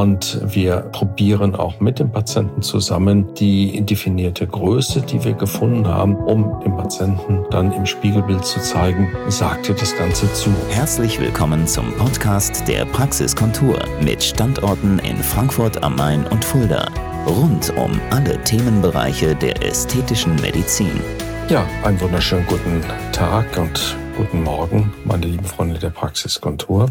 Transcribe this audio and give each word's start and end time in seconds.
Und 0.00 0.40
wir 0.54 0.78
probieren 0.92 1.54
auch 1.54 1.78
mit 1.78 1.98
dem 1.98 2.10
Patienten 2.10 2.62
zusammen 2.62 3.34
die 3.34 3.82
definierte 3.82 4.46
Größe, 4.46 5.02
die 5.02 5.22
wir 5.22 5.34
gefunden 5.34 5.86
haben, 5.86 6.16
um 6.16 6.58
dem 6.64 6.74
Patienten 6.74 7.44
dann 7.50 7.70
im 7.70 7.84
Spiegelbild 7.84 8.42
zu 8.42 8.62
zeigen, 8.62 9.14
sagt 9.28 9.68
dir 9.68 9.74
das 9.74 9.94
Ganze 9.94 10.32
zu. 10.32 10.48
Herzlich 10.70 11.20
willkommen 11.20 11.66
zum 11.66 11.92
Podcast 11.98 12.66
der 12.66 12.86
Praxiskontur 12.86 13.78
mit 14.02 14.24
Standorten 14.24 15.00
in 15.00 15.18
Frankfurt 15.18 15.82
am 15.82 15.96
Main 15.96 16.26
und 16.28 16.46
Fulda. 16.46 16.88
Rund 17.26 17.70
um 17.76 18.00
alle 18.08 18.42
Themenbereiche 18.44 19.34
der 19.34 19.62
ästhetischen 19.62 20.34
Medizin. 20.36 20.98
Ja, 21.50 21.66
einen 21.84 22.00
wunderschönen 22.00 22.46
guten 22.46 22.82
Tag 23.12 23.44
und 23.58 23.98
guten 24.16 24.44
Morgen, 24.44 24.94
meine 25.04 25.26
lieben 25.26 25.44
Freunde 25.44 25.78
der 25.78 25.90
Praxiskontur. 25.90 26.88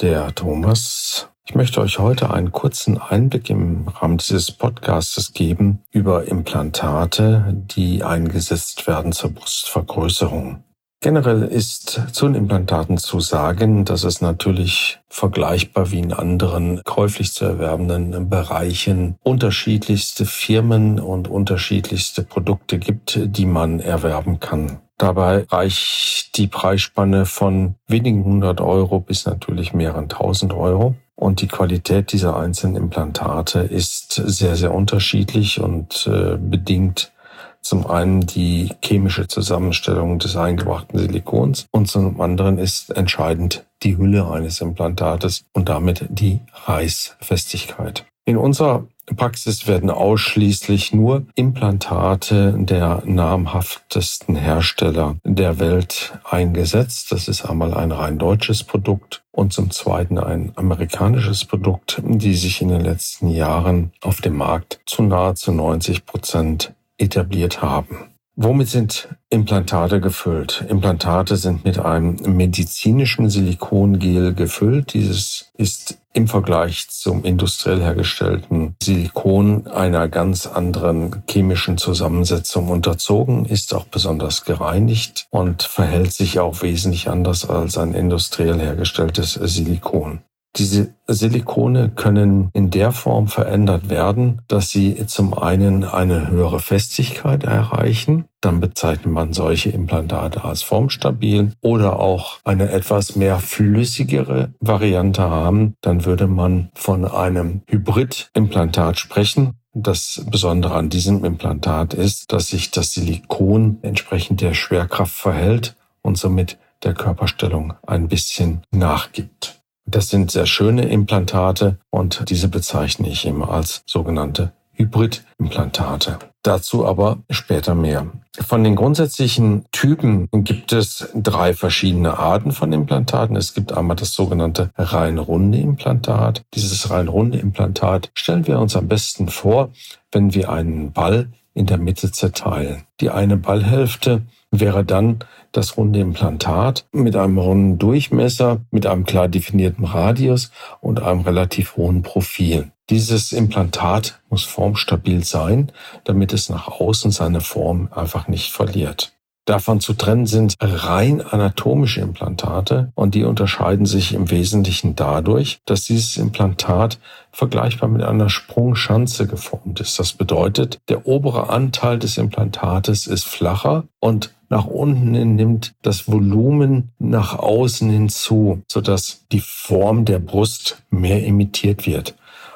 Der 0.00 0.32
Thomas 0.36 1.31
ich 1.44 1.56
möchte 1.56 1.80
euch 1.80 1.98
heute 1.98 2.32
einen 2.32 2.52
kurzen 2.52 2.98
Einblick 2.98 3.50
im 3.50 3.88
Rahmen 3.88 4.18
dieses 4.18 4.52
Podcastes 4.52 5.32
geben 5.32 5.82
über 5.90 6.28
Implantate, 6.28 7.44
die 7.52 8.04
eingesetzt 8.04 8.86
werden 8.86 9.12
zur 9.12 9.30
Brustvergrößerung. 9.30 10.62
Generell 11.00 11.42
ist 11.42 12.00
zu 12.12 12.26
den 12.26 12.36
Implantaten 12.36 12.96
zu 12.96 13.18
sagen, 13.18 13.84
dass 13.84 14.04
es 14.04 14.20
natürlich 14.20 15.00
vergleichbar 15.08 15.90
wie 15.90 15.98
in 15.98 16.12
anderen 16.12 16.80
käuflich 16.84 17.32
zu 17.32 17.44
erwerbenden 17.44 18.30
Bereichen 18.30 19.16
unterschiedlichste 19.24 20.26
Firmen 20.26 21.00
und 21.00 21.26
unterschiedlichste 21.26 22.22
Produkte 22.22 22.78
gibt, 22.78 23.18
die 23.20 23.46
man 23.46 23.80
erwerben 23.80 24.38
kann. 24.38 24.78
Dabei 24.96 25.44
reicht 25.50 26.36
die 26.36 26.46
Preisspanne 26.46 27.26
von 27.26 27.74
wenigen 27.88 28.22
hundert 28.22 28.60
Euro 28.60 29.00
bis 29.00 29.26
natürlich 29.26 29.74
mehreren 29.74 30.08
tausend 30.08 30.52
Euro. 30.52 30.94
Und 31.22 31.40
die 31.40 31.46
Qualität 31.46 32.10
dieser 32.10 32.36
einzelnen 32.36 32.74
Implantate 32.74 33.60
ist 33.60 34.14
sehr, 34.14 34.56
sehr 34.56 34.74
unterschiedlich 34.74 35.60
und 35.60 36.10
äh, 36.12 36.36
bedingt 36.36 37.12
zum 37.60 37.86
einen 37.86 38.22
die 38.22 38.70
chemische 38.84 39.28
Zusammenstellung 39.28 40.18
des 40.18 40.36
eingebrachten 40.36 40.98
Silikons 40.98 41.66
und 41.70 41.86
zum 41.86 42.20
anderen 42.20 42.58
ist 42.58 42.90
entscheidend 42.90 43.64
die 43.84 43.96
Hülle 43.96 44.28
eines 44.28 44.60
Implantates 44.60 45.44
und 45.52 45.68
damit 45.68 46.06
die 46.08 46.40
Reißfestigkeit. 46.66 48.04
In 48.24 48.36
unserer 48.36 48.88
Praxis 49.16 49.66
werden 49.66 49.90
ausschließlich 49.90 50.92
nur 50.92 51.26
Implantate 51.34 52.54
der 52.56 53.02
namhaftesten 53.04 54.36
Hersteller 54.36 55.16
der 55.24 55.58
Welt 55.58 56.18
eingesetzt. 56.24 57.10
Das 57.10 57.28
ist 57.28 57.44
einmal 57.44 57.74
ein 57.74 57.92
rein 57.92 58.18
deutsches 58.18 58.62
Produkt 58.62 59.24
und 59.32 59.52
zum 59.52 59.70
Zweiten 59.70 60.18
ein 60.18 60.52
amerikanisches 60.56 61.44
Produkt, 61.44 62.00
die 62.04 62.34
sich 62.34 62.62
in 62.62 62.68
den 62.68 62.80
letzten 62.80 63.28
Jahren 63.28 63.92
auf 64.00 64.20
dem 64.20 64.36
Markt 64.36 64.80
zu 64.86 65.02
nahezu 65.02 65.52
90 65.52 66.06
Prozent 66.06 66.74
etabliert 66.96 67.60
haben. 67.60 68.11
Womit 68.34 68.68
sind 68.68 69.08
Implantate 69.28 70.00
gefüllt? 70.00 70.64
Implantate 70.66 71.36
sind 71.36 71.66
mit 71.66 71.78
einem 71.78 72.16
medizinischen 72.34 73.28
Silikongel 73.28 74.32
gefüllt. 74.32 74.94
Dieses 74.94 75.52
ist 75.58 75.98
im 76.14 76.28
Vergleich 76.28 76.88
zum 76.88 77.24
industriell 77.24 77.82
hergestellten 77.82 78.74
Silikon 78.82 79.66
einer 79.66 80.08
ganz 80.08 80.46
anderen 80.46 81.22
chemischen 81.28 81.76
Zusammensetzung 81.76 82.68
unterzogen, 82.68 83.44
ist 83.44 83.74
auch 83.74 83.84
besonders 83.84 84.44
gereinigt 84.44 85.26
und 85.28 85.62
verhält 85.62 86.12
sich 86.12 86.40
auch 86.40 86.62
wesentlich 86.62 87.10
anders 87.10 87.48
als 87.48 87.76
ein 87.76 87.92
industriell 87.92 88.58
hergestelltes 88.58 89.34
Silikon. 89.34 90.20
Diese 90.56 90.94
Silikone 91.06 91.90
können 91.90 92.50
in 92.52 92.70
der 92.70 92.92
Form 92.92 93.28
verändert 93.28 93.88
werden, 93.88 94.42
dass 94.48 94.68
sie 94.70 95.06
zum 95.06 95.32
einen 95.32 95.84
eine 95.84 96.28
höhere 96.28 96.60
Festigkeit 96.60 97.44
erreichen, 97.44 98.26
dann 98.42 98.60
bezeichnet 98.60 99.12
man 99.12 99.32
solche 99.32 99.70
Implantate 99.70 100.44
als 100.44 100.62
formstabil 100.62 101.52
oder 101.62 101.98
auch 102.00 102.38
eine 102.44 102.70
etwas 102.70 103.16
mehr 103.16 103.38
flüssigere 103.38 104.52
Variante 104.60 105.22
haben, 105.22 105.74
dann 105.80 106.04
würde 106.04 106.26
man 106.26 106.70
von 106.74 107.06
einem 107.06 107.62
Hybridimplantat 107.66 108.98
sprechen. 108.98 109.54
Das 109.74 110.22
Besondere 110.30 110.74
an 110.74 110.90
diesem 110.90 111.24
Implantat 111.24 111.94
ist, 111.94 112.30
dass 112.30 112.48
sich 112.48 112.70
das 112.70 112.92
Silikon 112.92 113.78
entsprechend 113.80 114.42
der 114.42 114.52
Schwerkraft 114.52 115.14
verhält 115.14 115.76
und 116.02 116.18
somit 116.18 116.58
der 116.82 116.92
Körperstellung 116.92 117.72
ein 117.86 118.08
bisschen 118.08 118.62
nachgibt. 118.70 119.61
Das 119.86 120.08
sind 120.08 120.30
sehr 120.30 120.46
schöne 120.46 120.88
Implantate 120.88 121.78
und 121.90 122.30
diese 122.30 122.48
bezeichne 122.48 123.08
ich 123.08 123.26
immer 123.26 123.50
als 123.50 123.82
sogenannte 123.86 124.52
Hybridimplantate. 124.74 126.18
Dazu 126.42 126.86
aber 126.86 127.18
später 127.30 127.74
mehr. 127.74 128.06
Von 128.40 128.64
den 128.64 128.74
grundsätzlichen 128.74 129.66
Typen 129.70 130.28
gibt 130.32 130.72
es 130.72 131.08
drei 131.14 131.52
verschiedene 131.54 132.18
Arten 132.18 132.52
von 132.52 132.72
Implantaten. 132.72 133.36
Es 133.36 133.52
gibt 133.54 133.72
einmal 133.72 133.96
das 133.96 134.14
sogenannte 134.14 134.70
rein 134.76 135.18
runde 135.18 135.58
Implantat. 135.58 136.42
Dieses 136.54 136.90
rein 136.90 137.08
runde 137.08 137.38
Implantat 137.38 138.10
stellen 138.14 138.46
wir 138.46 138.58
uns 138.58 138.74
am 138.74 138.88
besten 138.88 139.28
vor, 139.28 139.70
wenn 140.10 140.34
wir 140.34 140.50
einen 140.50 140.92
Ball 140.92 141.28
in 141.54 141.66
der 141.66 141.78
Mitte 141.78 142.10
zerteilen. 142.12 142.84
Die 143.00 143.10
eine 143.10 143.36
Ballhälfte 143.36 144.22
wäre 144.50 144.84
dann 144.84 145.20
das 145.50 145.76
runde 145.76 146.00
Implantat 146.00 146.86
mit 146.92 147.16
einem 147.16 147.38
runden 147.38 147.78
Durchmesser, 147.78 148.60
mit 148.70 148.86
einem 148.86 149.04
klar 149.04 149.28
definierten 149.28 149.84
Radius 149.84 150.50
und 150.80 151.02
einem 151.02 151.20
relativ 151.20 151.76
hohen 151.76 152.02
Profil. 152.02 152.72
Dieses 152.90 153.32
Implantat 153.32 154.20
muss 154.28 154.44
formstabil 154.44 155.24
sein, 155.24 155.72
damit 156.04 156.32
es 156.32 156.48
nach 156.48 156.68
außen 156.68 157.10
seine 157.10 157.40
Form 157.40 157.88
einfach 157.92 158.28
nicht 158.28 158.52
verliert. 158.52 159.12
Davon 159.44 159.80
zu 159.80 159.94
trennen 159.94 160.26
sind 160.26 160.54
rein 160.60 161.20
anatomische 161.20 162.00
Implantate 162.00 162.92
und 162.94 163.16
die 163.16 163.24
unterscheiden 163.24 163.86
sich 163.86 164.14
im 164.14 164.30
Wesentlichen 164.30 164.94
dadurch, 164.94 165.58
dass 165.66 165.84
dieses 165.84 166.16
Implantat 166.16 167.00
vergleichbar 167.32 167.88
mit 167.88 168.02
einer 168.02 168.30
Sprungschanze 168.30 169.26
geformt 169.26 169.80
ist. 169.80 169.98
Das 169.98 170.12
bedeutet, 170.12 170.78
der 170.88 171.06
obere 171.08 171.50
Anteil 171.50 171.98
des 171.98 172.18
Implantates 172.18 173.08
ist 173.08 173.24
flacher 173.24 173.84
und 173.98 174.32
nach 174.48 174.66
unten 174.66 175.34
nimmt 175.34 175.74
das 175.82 176.06
Volumen 176.06 176.92
nach 176.98 177.38
außen 177.38 177.88
hinzu, 177.90 178.62
sodass 178.70 179.24
die 179.32 179.40
Form 179.40 180.04
der 180.04 180.18
Brust 180.18 180.82
mehr 180.90 181.24
imitiert 181.24 181.86
wird. 181.86 182.14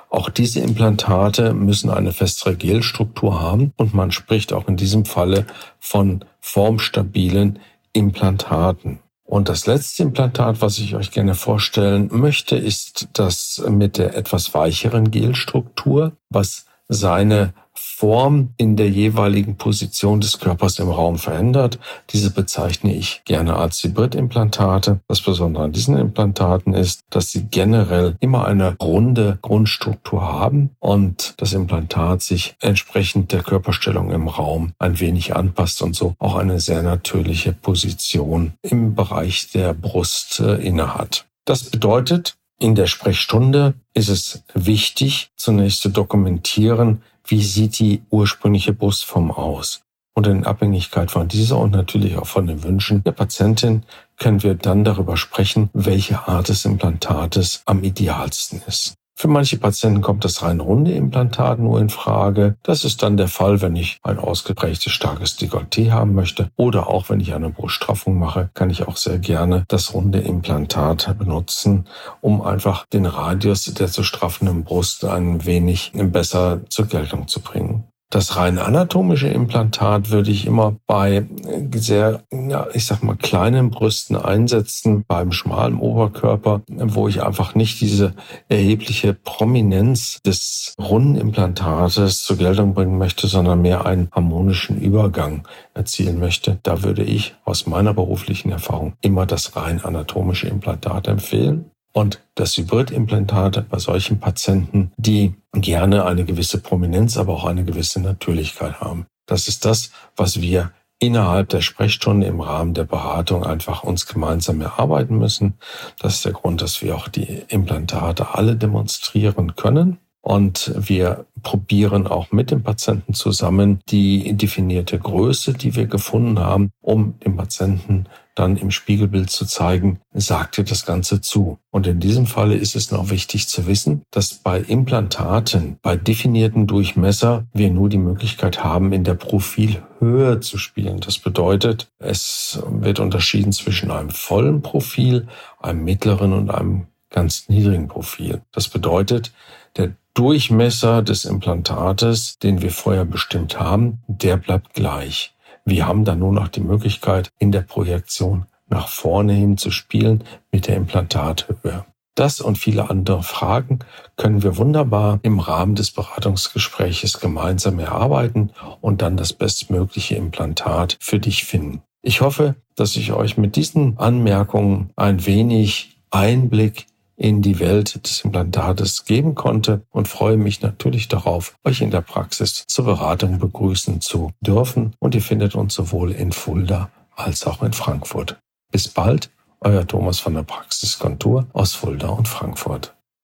Auch 0.08 0.30
diese 0.30 0.60
Implantate 0.60 1.52
müssen 1.52 1.90
eine 1.90 2.12
festere 2.12 2.56
Gelstruktur 2.56 3.40
haben 3.40 3.72
und 3.76 3.94
man 3.94 4.12
spricht 4.12 4.52
auch 4.52 4.68
in 4.68 4.76
diesem 4.76 5.04
Falle 5.04 5.46
von 5.78 6.24
formstabilen 6.40 7.58
Implantaten. 7.92 9.00
Und 9.24 9.48
das 9.48 9.66
letzte 9.66 10.04
Implantat, 10.04 10.60
was 10.60 10.78
ich 10.78 10.94
euch 10.94 11.10
gerne 11.10 11.34
vorstellen 11.34 12.08
möchte, 12.12 12.56
ist 12.56 13.08
das 13.12 13.62
mit 13.68 13.98
der 13.98 14.16
etwas 14.16 14.54
weicheren 14.54 15.10
Gelstruktur, 15.10 16.12
was 16.30 16.66
seine 16.88 17.52
Form 17.78 18.50
in 18.56 18.76
der 18.76 18.90
jeweiligen 18.90 19.56
Position 19.56 20.20
des 20.20 20.38
Körpers 20.38 20.78
im 20.78 20.90
Raum 20.90 21.18
verändert. 21.18 21.78
Diese 22.10 22.30
bezeichne 22.30 22.94
ich 22.94 23.22
gerne 23.24 23.56
als 23.56 23.82
Hybridimplantate. 23.82 25.00
Das 25.08 25.20
Besondere 25.20 25.64
an 25.64 25.72
diesen 25.72 25.96
Implantaten 25.96 26.74
ist, 26.74 27.04
dass 27.10 27.30
sie 27.30 27.44
generell 27.44 28.16
immer 28.20 28.46
eine 28.46 28.76
runde 28.80 29.38
Grundstruktur 29.42 30.22
haben 30.22 30.70
und 30.78 31.34
das 31.38 31.52
Implantat 31.52 32.22
sich 32.22 32.56
entsprechend 32.60 33.32
der 33.32 33.42
Körperstellung 33.42 34.10
im 34.10 34.28
Raum 34.28 34.72
ein 34.78 35.00
wenig 35.00 35.34
anpasst 35.36 35.82
und 35.82 35.94
so 35.94 36.14
auch 36.18 36.36
eine 36.36 36.60
sehr 36.60 36.82
natürliche 36.82 37.52
Position 37.52 38.54
im 38.62 38.94
Bereich 38.94 39.50
der 39.52 39.74
Brust 39.74 40.40
äh, 40.40 40.56
innehat. 40.56 41.26
Das 41.44 41.64
bedeutet, 41.64 42.36
in 42.58 42.74
der 42.74 42.86
Sprechstunde 42.86 43.74
ist 43.92 44.08
es 44.08 44.42
wichtig, 44.54 45.30
zunächst 45.36 45.82
zu 45.82 45.90
dokumentieren, 45.90 47.02
wie 47.28 47.42
sieht 47.42 47.78
die 47.78 48.02
ursprüngliche 48.10 48.72
Brustform 48.72 49.30
aus. 49.30 49.82
Und 50.14 50.26
in 50.26 50.46
Abhängigkeit 50.46 51.10
von 51.10 51.28
dieser 51.28 51.58
und 51.58 51.72
natürlich 51.72 52.16
auch 52.16 52.26
von 52.26 52.46
den 52.46 52.62
Wünschen 52.62 53.04
der 53.04 53.12
Patientin 53.12 53.84
können 54.16 54.42
wir 54.42 54.54
dann 54.54 54.82
darüber 54.82 55.16
sprechen, 55.16 55.68
welche 55.74 56.26
Art 56.26 56.48
des 56.48 56.64
Implantates 56.64 57.62
am 57.66 57.84
idealsten 57.84 58.62
ist. 58.66 58.94
Für 59.18 59.28
manche 59.28 59.56
Patienten 59.56 60.02
kommt 60.02 60.26
das 60.26 60.42
rein 60.42 60.60
runde 60.60 60.92
Implantat 60.92 61.58
nur 61.58 61.80
in 61.80 61.88
Frage. 61.88 62.56
Das 62.62 62.84
ist 62.84 63.02
dann 63.02 63.16
der 63.16 63.28
Fall, 63.28 63.62
wenn 63.62 63.74
ich 63.74 63.98
ein 64.02 64.18
ausgeprägtes 64.18 64.92
starkes 64.92 65.38
Dekolleté 65.38 65.90
haben 65.90 66.14
möchte 66.14 66.50
oder 66.56 66.88
auch 66.88 67.08
wenn 67.08 67.20
ich 67.20 67.32
eine 67.32 67.48
Bruststraffung 67.48 68.18
mache, 68.18 68.50
kann 68.52 68.68
ich 68.68 68.86
auch 68.86 68.98
sehr 68.98 69.18
gerne 69.18 69.64
das 69.68 69.94
runde 69.94 70.18
Implantat 70.18 71.16
benutzen, 71.18 71.86
um 72.20 72.42
einfach 72.42 72.84
den 72.92 73.06
Radius 73.06 73.64
der 73.64 73.88
zu 73.88 74.02
straffenden 74.02 74.64
Brust 74.64 75.06
ein 75.06 75.46
wenig 75.46 75.92
besser 75.94 76.60
zur 76.68 76.84
Geltung 76.84 77.26
zu 77.26 77.40
bringen. 77.40 77.84
Das 78.08 78.36
rein 78.36 78.58
anatomische 78.58 79.26
Implantat 79.26 80.10
würde 80.10 80.30
ich 80.30 80.46
immer 80.46 80.76
bei 80.86 81.26
sehr, 81.74 82.22
ja, 82.32 82.68
ich 82.72 82.86
sag 82.86 83.02
mal, 83.02 83.16
kleinen 83.16 83.70
Brüsten 83.70 84.14
einsetzen, 84.14 85.04
beim 85.08 85.32
schmalen 85.32 85.78
Oberkörper, 85.78 86.62
wo 86.68 87.08
ich 87.08 87.24
einfach 87.24 87.56
nicht 87.56 87.80
diese 87.80 88.14
erhebliche 88.48 89.12
Prominenz 89.12 90.20
des 90.24 90.74
runden 90.80 91.16
Implantates 91.16 92.22
zur 92.22 92.36
Geltung 92.36 92.74
bringen 92.74 92.96
möchte, 92.96 93.26
sondern 93.26 93.60
mehr 93.60 93.86
einen 93.86 94.08
harmonischen 94.12 94.80
Übergang 94.80 95.46
erzielen 95.74 96.20
möchte. 96.20 96.60
Da 96.62 96.84
würde 96.84 97.02
ich 97.02 97.34
aus 97.44 97.66
meiner 97.66 97.92
beruflichen 97.92 98.52
Erfahrung 98.52 98.94
immer 99.00 99.26
das 99.26 99.56
rein 99.56 99.84
anatomische 99.84 100.46
Implantat 100.46 101.08
empfehlen. 101.08 101.72
Und 101.96 102.20
das 102.34 102.58
Hybridimplantat 102.58 103.70
bei 103.70 103.78
solchen 103.78 104.20
Patienten, 104.20 104.92
die 104.98 105.32
gerne 105.54 106.04
eine 106.04 106.26
gewisse 106.26 106.58
Prominenz, 106.58 107.16
aber 107.16 107.32
auch 107.32 107.46
eine 107.46 107.64
gewisse 107.64 108.02
Natürlichkeit 108.02 108.82
haben. 108.82 109.06
Das 109.24 109.48
ist 109.48 109.64
das, 109.64 109.92
was 110.14 110.42
wir 110.42 110.72
innerhalb 110.98 111.48
der 111.48 111.62
Sprechstunde 111.62 112.26
im 112.26 112.42
Rahmen 112.42 112.74
der 112.74 112.84
Beratung 112.84 113.44
einfach 113.44 113.82
uns 113.82 114.04
gemeinsam 114.04 114.60
erarbeiten 114.60 115.18
müssen. 115.18 115.54
Das 115.98 116.16
ist 116.16 116.26
der 116.26 116.32
Grund, 116.32 116.60
dass 116.60 116.82
wir 116.82 116.96
auch 116.96 117.08
die 117.08 117.44
Implantate 117.48 118.34
alle 118.34 118.56
demonstrieren 118.56 119.56
können. 119.56 119.96
Und 120.20 120.74
wir 120.76 121.24
probieren 121.42 122.06
auch 122.06 122.30
mit 122.30 122.50
dem 122.50 122.62
Patienten 122.62 123.14
zusammen 123.14 123.80
die 123.88 124.34
definierte 124.34 124.98
Größe, 124.98 125.54
die 125.54 125.74
wir 125.74 125.86
gefunden 125.86 126.40
haben, 126.40 126.72
um 126.82 127.18
dem 127.20 127.38
Patienten 127.38 128.04
dann 128.36 128.56
im 128.56 128.70
Spiegelbild 128.70 129.30
zu 129.30 129.44
zeigen, 129.46 130.00
sagt 130.12 130.56
dir 130.56 130.64
das 130.64 130.86
Ganze 130.86 131.20
zu. 131.20 131.58
Und 131.70 131.86
in 131.86 131.98
diesem 131.98 132.26
Falle 132.26 132.54
ist 132.54 132.76
es 132.76 132.92
noch 132.92 133.10
wichtig 133.10 133.48
zu 133.48 133.66
wissen, 133.66 134.02
dass 134.12 134.34
bei 134.34 134.60
Implantaten, 134.60 135.78
bei 135.82 135.96
definierten 135.96 136.66
Durchmesser, 136.66 137.46
wir 137.52 137.70
nur 137.70 137.88
die 137.88 137.98
Möglichkeit 137.98 138.62
haben, 138.62 138.92
in 138.92 139.04
der 139.04 139.14
Profilhöhe 139.14 140.40
zu 140.40 140.58
spielen. 140.58 141.00
Das 141.00 141.18
bedeutet, 141.18 141.88
es 141.98 142.60
wird 142.70 143.00
unterschieden 143.00 143.52
zwischen 143.52 143.90
einem 143.90 144.10
vollen 144.10 144.62
Profil, 144.62 145.26
einem 145.58 145.82
mittleren 145.84 146.32
und 146.32 146.50
einem 146.50 146.86
ganz 147.10 147.48
niedrigen 147.48 147.88
Profil. 147.88 148.42
Das 148.52 148.68
bedeutet, 148.68 149.32
der 149.76 149.92
Durchmesser 150.14 151.02
des 151.02 151.24
Implantates, 151.24 152.38
den 152.38 152.62
wir 152.62 152.70
vorher 152.70 153.04
bestimmt 153.04 153.60
haben, 153.60 153.98
der 154.06 154.36
bleibt 154.36 154.72
gleich. 154.72 155.34
Wir 155.66 155.86
haben 155.86 156.04
dann 156.04 156.20
nur 156.20 156.32
noch 156.32 156.46
die 156.46 156.60
Möglichkeit, 156.60 157.32
in 157.40 157.50
der 157.50 157.62
Projektion 157.62 158.46
nach 158.68 158.86
vorne 158.86 159.32
hin 159.32 159.58
zu 159.58 159.72
spielen 159.72 160.22
mit 160.52 160.68
der 160.68 160.76
Implantathöhe. 160.76 161.84
Das 162.14 162.40
und 162.40 162.56
viele 162.56 162.88
andere 162.88 163.24
Fragen 163.24 163.80
können 164.16 164.44
wir 164.44 164.56
wunderbar 164.56 165.18
im 165.22 165.40
Rahmen 165.40 165.74
des 165.74 165.90
Beratungsgespräches 165.90 167.18
gemeinsam 167.20 167.80
erarbeiten 167.80 168.52
und 168.80 169.02
dann 169.02 169.16
das 169.16 169.32
bestmögliche 169.32 170.14
Implantat 170.14 170.96
für 171.00 171.18
dich 171.18 171.44
finden. 171.44 171.82
Ich 172.00 172.20
hoffe, 172.20 172.54
dass 172.76 172.94
ich 172.94 173.12
euch 173.12 173.36
mit 173.36 173.56
diesen 173.56 173.98
Anmerkungen 173.98 174.90
ein 174.94 175.26
wenig 175.26 176.00
Einblick 176.10 176.86
in 177.16 177.42
die 177.42 177.58
Welt 177.58 178.04
des 178.04 178.20
Implantates 178.20 179.04
geben 179.04 179.34
konnte 179.34 179.82
und 179.90 180.08
freue 180.08 180.36
mich 180.36 180.62
natürlich 180.62 181.08
darauf, 181.08 181.56
euch 181.64 181.80
in 181.80 181.90
der 181.90 182.02
Praxis 182.02 182.64
zur 182.66 182.84
Beratung 182.84 183.38
begrüßen 183.38 184.00
zu 184.00 184.32
dürfen. 184.40 184.94
Und 184.98 185.14
ihr 185.14 185.22
findet 185.22 185.54
uns 185.54 185.74
sowohl 185.74 186.12
in 186.12 186.32
Fulda 186.32 186.90
als 187.14 187.46
auch 187.46 187.62
in 187.62 187.72
Frankfurt. 187.72 188.38
Bis 188.70 188.88
bald, 188.88 189.30
euer 189.60 189.86
Thomas 189.86 190.18
von 190.18 190.34
der 190.34 190.42
Praxiskontur 190.42 191.46
aus 191.52 191.74
Fulda 191.74 192.08
und 192.08 192.28
Frankfurt. 192.28 192.95